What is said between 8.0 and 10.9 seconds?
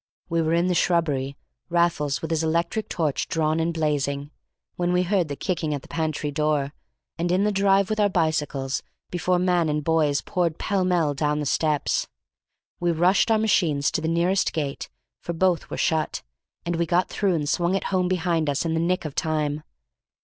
bicycles before man and boys poured pell